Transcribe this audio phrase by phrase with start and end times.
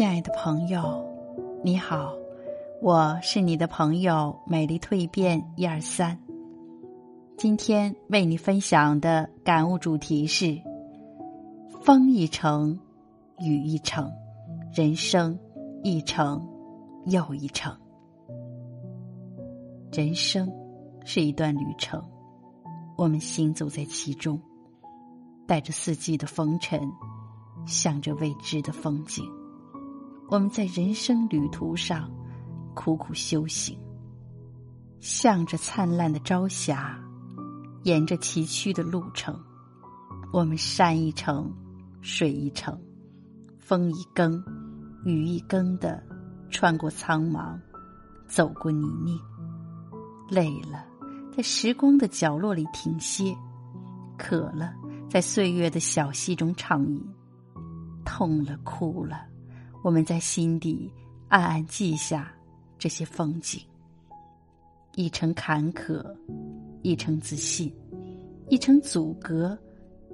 [0.00, 1.04] 亲爱的朋友，
[1.62, 2.14] 你好，
[2.80, 6.18] 我是你的朋友美丽蜕变一二三。
[7.36, 10.58] 今天为你分享的感悟主题是：
[11.82, 12.80] 风一程，
[13.40, 14.10] 雨一程，
[14.72, 15.38] 人生
[15.82, 16.48] 一程
[17.04, 17.70] 又一程。
[19.92, 20.50] 人生
[21.04, 22.02] 是一段旅程，
[22.96, 24.40] 我们行走在其中，
[25.46, 26.80] 带着四季的风尘，
[27.66, 29.22] 向着未知的风景。
[30.30, 32.08] 我们在人生旅途上
[32.72, 33.76] 苦苦修行，
[35.00, 36.96] 向着灿烂的朝霞，
[37.82, 39.36] 沿着崎岖的路程，
[40.32, 41.52] 我们山一程，
[42.00, 42.80] 水一程，
[43.58, 44.40] 风一更，
[45.04, 46.00] 雨一更的
[46.48, 47.58] 穿过苍茫，
[48.28, 49.20] 走过泥泞。
[50.30, 50.86] 累了，
[51.36, 53.34] 在时光的角落里停歇；
[54.16, 54.72] 渴了，
[55.08, 57.02] 在岁月的小溪中畅饮；
[58.04, 59.26] 痛了，哭了。
[59.82, 60.90] 我们在心底
[61.28, 62.32] 暗暗记下
[62.78, 63.60] 这些风景，
[64.94, 66.04] 一程坎坷，
[66.82, 67.72] 一程自信，
[68.48, 69.56] 一程阻隔，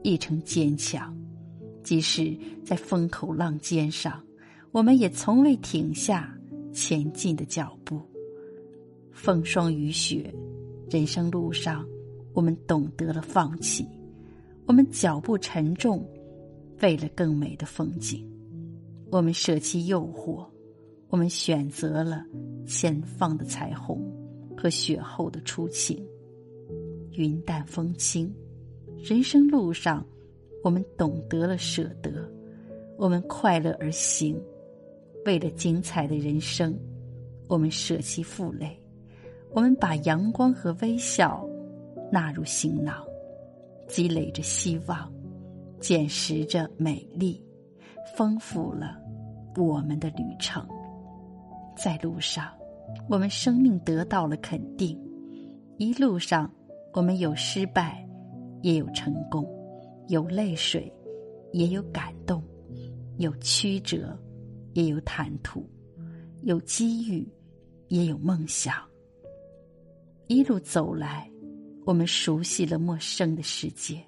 [0.03, 1.17] 一程坚强。
[1.83, 4.22] 即使在风口浪尖上，
[4.72, 6.37] 我们也从未停下
[6.72, 8.00] 前进的脚步。
[9.12, 10.33] 风霜雨雪，
[10.91, 11.87] 人生路上，
[12.34, 13.87] 我们懂得了放弃。
[14.67, 16.05] 我们脚步沉重，
[16.83, 18.28] 为了更美的风景。
[19.08, 20.44] 我们舍弃诱惑，
[21.08, 22.24] 我们选择了
[22.66, 24.02] 前方的彩虹
[24.56, 26.04] 和雪后的初晴。
[27.12, 28.34] 云淡风轻，
[28.98, 30.04] 人生路上，
[30.62, 32.28] 我们懂得了舍得，
[32.98, 34.38] 我们快乐而行。
[35.24, 36.76] 为了精彩的人生，
[37.48, 38.76] 我们舍弃负累，
[39.52, 41.48] 我们把阳光和微笑
[42.10, 43.02] 纳入行囊，
[43.86, 45.10] 积累着希望，
[45.80, 47.41] 捡拾着美丽。
[48.14, 48.97] 丰富了
[49.56, 50.66] 我们的旅程，
[51.76, 52.53] 在路上，
[53.08, 54.97] 我们生命得到了肯定；
[55.78, 56.50] 一路上，
[56.92, 58.06] 我们有失败，
[58.62, 59.44] 也有成功；
[60.08, 60.92] 有泪水，
[61.53, 62.41] 也有感动；
[63.19, 64.16] 有曲折，
[64.75, 65.60] 也有坦途；
[66.42, 67.26] 有机遇，
[67.88, 68.75] 也有梦想。
[70.28, 71.31] 一路走来，
[71.84, 74.02] 我们熟悉了陌生的世界，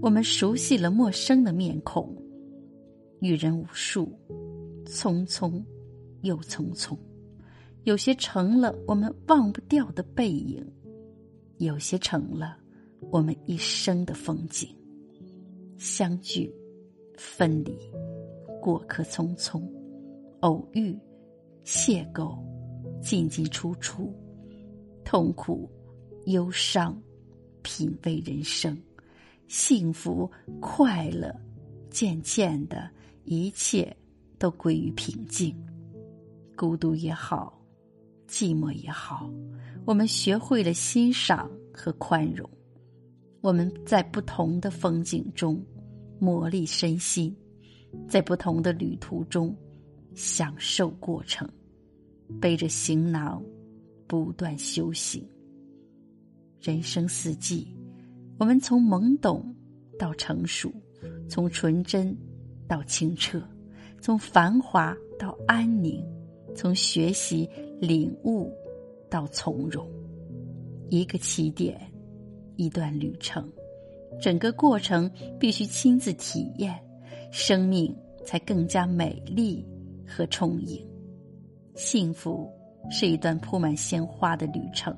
[0.00, 2.16] 我们熟悉了陌生的面孔。
[3.20, 4.10] 遇人无数，
[4.86, 5.62] 匆匆
[6.22, 6.96] 又匆匆，
[7.84, 10.66] 有些成了我们忘不掉的背影，
[11.58, 12.56] 有些成了
[13.10, 14.68] 我们一生的风景。
[15.76, 16.52] 相聚、
[17.16, 17.76] 分离、
[18.60, 19.62] 过客匆匆，
[20.40, 20.98] 偶遇、
[21.64, 22.38] 邂逅、
[23.02, 24.12] 进进出出，
[25.04, 25.70] 痛苦、
[26.26, 27.00] 忧伤，
[27.62, 28.76] 品味人生，
[29.48, 31.34] 幸福、快乐，
[31.90, 32.90] 渐渐的。
[33.24, 33.96] 一切
[34.38, 35.54] 都归于平静，
[36.56, 37.60] 孤独也好，
[38.28, 39.30] 寂寞也好，
[39.84, 42.48] 我们学会了欣赏和宽容。
[43.40, 45.64] 我们在不同的风景中
[46.18, 47.34] 磨砺身心，
[48.08, 49.56] 在不同的旅途中
[50.14, 51.48] 享受过程，
[52.40, 53.42] 背着行囊
[54.06, 55.26] 不断修行。
[56.60, 57.74] 人生四季，
[58.38, 59.54] 我们从懵懂
[59.98, 60.70] 到成熟，
[61.28, 62.16] 从纯真。
[62.70, 63.42] 到清澈，
[64.00, 66.00] 从繁华到安宁，
[66.54, 67.50] 从学习
[67.80, 68.48] 领悟
[69.10, 69.84] 到从容，
[70.88, 71.80] 一个起点，
[72.54, 73.50] 一段旅程，
[74.20, 76.80] 整个过程必须亲自体验，
[77.32, 77.92] 生命
[78.24, 79.66] 才更加美丽
[80.06, 80.80] 和充盈。
[81.74, 82.48] 幸福
[82.88, 84.96] 是一段铺满鲜花的旅程，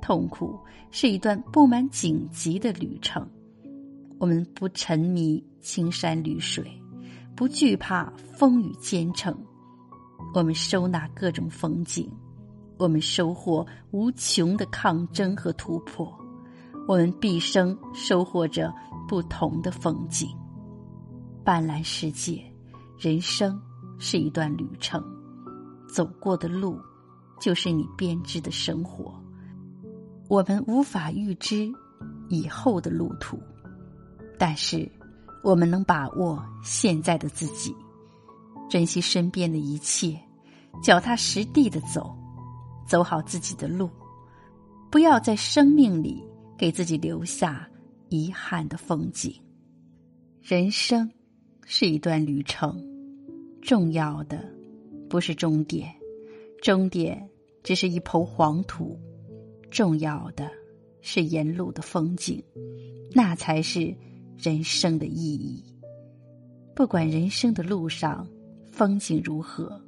[0.00, 0.58] 痛苦
[0.90, 3.28] 是一段布满荆棘的旅程。
[4.18, 6.64] 我们不沉迷青山绿水。
[7.36, 9.36] 不惧怕风雨兼程，
[10.32, 12.10] 我们收纳各种风景，
[12.78, 16.10] 我们收获无穷的抗争和突破，
[16.88, 18.72] 我们毕生收获着
[19.06, 20.26] 不同的风景。
[21.44, 22.42] 斑斓世界，
[22.98, 23.60] 人生
[23.98, 25.04] 是一段旅程，
[25.86, 26.80] 走过的路
[27.38, 29.14] 就是你编织的生活。
[30.26, 31.70] 我们无法预知
[32.30, 33.38] 以后的路途，
[34.38, 34.90] 但是。
[35.42, 37.74] 我们能把握现在的自己，
[38.68, 40.18] 珍惜身边的一切，
[40.82, 42.16] 脚踏实地的走，
[42.84, 43.88] 走好自己的路，
[44.90, 46.20] 不要在生命里
[46.58, 47.68] 给自己留下
[48.08, 49.32] 遗憾的风景。
[50.42, 51.08] 人生
[51.64, 52.84] 是一段旅程，
[53.62, 54.44] 重要的
[55.08, 55.94] 不是终点，
[56.60, 57.28] 终点
[57.62, 58.98] 只是一抔黄土，
[59.70, 60.50] 重要的
[61.02, 62.42] 是沿路的风景，
[63.12, 63.96] 那才是。
[64.38, 65.64] 人生的意义，
[66.74, 68.26] 不管人生的路上
[68.70, 69.80] 风景如何，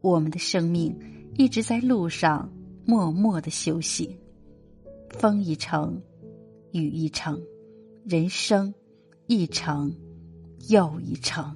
[0.00, 0.96] 我们的生命
[1.34, 2.50] 一直在路上
[2.86, 4.10] 默默的修行。
[5.10, 6.00] 风一程，
[6.72, 7.40] 雨一程，
[8.04, 8.74] 人生
[9.26, 9.94] 一程
[10.68, 11.54] 又一程。